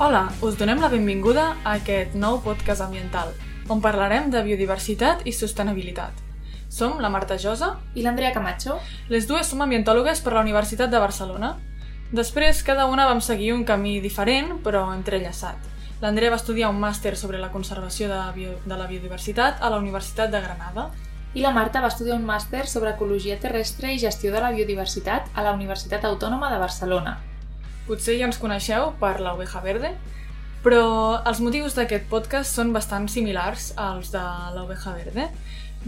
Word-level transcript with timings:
Hola, 0.00 0.30
us 0.40 0.54
donem 0.56 0.78
la 0.80 0.88
benvinguda 0.88 1.42
a 1.60 1.74
aquest 1.76 2.14
nou 2.16 2.38
podcast 2.40 2.80
ambiental, 2.80 3.34
on 3.68 3.82
parlarem 3.84 4.30
de 4.32 4.40
biodiversitat 4.46 5.26
i 5.28 5.34
sostenibilitat. 5.36 6.16
Som 6.72 7.02
la 7.04 7.10
Marta 7.12 7.36
Josa. 7.36 7.74
I 7.92 8.00
l'Andrea 8.06 8.30
Camacho. 8.32 8.78
Les 9.12 9.28
dues 9.28 9.50
som 9.52 9.60
ambientòlogues 9.60 10.24
per 10.24 10.32
la 10.32 10.40
Universitat 10.40 10.88
de 10.88 11.04
Barcelona. 11.04 11.52
Després, 12.16 12.64
cada 12.64 12.88
una 12.88 13.04
vam 13.04 13.20
seguir 13.20 13.52
un 13.52 13.66
camí 13.68 13.98
diferent, 14.00 14.54
però 14.64 14.86
entrellaçat. 14.94 15.68
L'Andrea 16.00 16.32
va 16.32 16.40
estudiar 16.40 16.72
un 16.72 16.80
màster 16.80 17.12
sobre 17.12 17.36
la 17.36 17.52
conservació 17.52 18.08
de, 18.08 18.24
bio, 18.32 18.56
de 18.64 18.78
la 18.80 18.88
biodiversitat 18.88 19.60
a 19.60 19.68
la 19.68 19.84
Universitat 19.84 20.32
de 20.32 20.40
Granada. 20.40 20.94
I 21.34 21.44
la 21.44 21.52
Marta 21.52 21.84
va 21.84 21.92
estudiar 21.92 22.16
un 22.16 22.24
màster 22.24 22.64
sobre 22.66 22.96
ecologia 22.96 23.36
terrestre 23.36 23.92
i 23.92 24.00
gestió 24.00 24.32
de 24.32 24.40
la 24.40 24.56
biodiversitat 24.56 25.28
a 25.34 25.44
la 25.44 25.52
Universitat 25.52 26.08
Autònoma 26.08 26.48
de 26.48 26.64
Barcelona. 26.64 27.20
Potser 27.90 28.14
ja 28.20 28.28
ens 28.28 28.36
coneixeu 28.38 28.92
per 29.00 29.16
l'Oveja 29.18 29.58
Verde, 29.64 29.88
però 30.62 30.82
els 31.26 31.40
motius 31.42 31.74
d'aquest 31.74 32.04
podcast 32.06 32.54
són 32.54 32.68
bastant 32.70 33.08
similars 33.10 33.72
als 33.74 34.12
de 34.12 34.20
l'Oveja 34.54 34.92
Verde. 34.94 35.24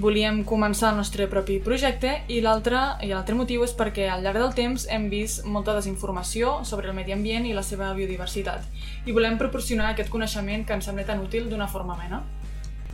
Volíem 0.02 0.40
començar 0.48 0.88
el 0.90 0.96
nostre 0.98 1.28
propi 1.30 1.60
projecte 1.62 2.16
i 2.26 2.40
l'altre 2.42 2.80
i 3.06 3.12
l'altre 3.12 3.36
motiu 3.38 3.62
és 3.62 3.74
perquè 3.78 4.08
al 4.10 4.24
llarg 4.24 4.40
del 4.40 4.54
temps 4.56 4.86
hem 4.90 5.06
vist 5.12 5.44
molta 5.46 5.76
desinformació 5.76 6.56
sobre 6.66 6.90
el 6.90 6.96
medi 6.96 7.14
ambient 7.14 7.46
i 7.46 7.52
la 7.54 7.62
seva 7.62 7.92
biodiversitat 7.94 8.64
i 9.06 9.14
volem 9.14 9.36
proporcionar 9.38 9.92
aquest 9.92 10.10
coneixement 10.10 10.64
que 10.66 10.74
ens 10.74 10.88
sembla 10.88 11.04
tan 11.06 11.22
útil 11.22 11.46
d'una 11.52 11.68
forma 11.68 11.94
amena. 11.94 12.24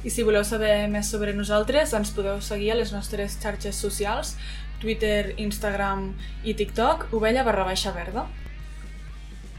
I 0.05 0.13
si 0.13 0.27
voleu 0.27 0.45
saber 0.45 0.85
més 0.93 1.09
sobre 1.09 1.33
nosaltres, 1.33 1.95
ens 1.97 2.13
podeu 2.13 2.43
seguir 2.45 2.75
a 2.75 2.77
les 2.83 2.93
nostres 2.93 3.39
xarxes 3.41 3.81
socials, 3.81 4.35
Twitter, 4.83 5.33
Instagram 5.39 6.11
i 6.45 6.53
TikTok, 6.61 7.09
ovella 7.17 7.47
barra 7.49 7.65
baixa 7.73 7.95
verda. 7.97 8.27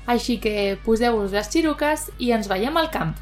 Així 0.10 0.40
que 0.42 0.54
poseu-vos 0.86 1.34
les 1.38 1.50
xiruques 1.54 2.08
i 2.18 2.32
ens 2.34 2.50
veiem 2.50 2.78
al 2.82 2.90
camp. 2.94 3.14